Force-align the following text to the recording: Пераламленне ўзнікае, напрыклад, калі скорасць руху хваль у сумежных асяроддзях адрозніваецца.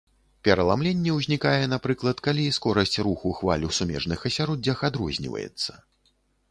Пераламленне 0.47 1.11
ўзнікае, 1.17 1.61
напрыклад, 1.75 2.23
калі 2.29 2.47
скорасць 2.57 2.97
руху 3.09 3.35
хваль 3.41 3.67
у 3.69 3.73
сумежных 3.81 4.19
асяроддзях 4.33 4.77
адрозніваецца. 4.93 5.71